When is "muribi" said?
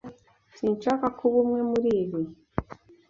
1.69-2.21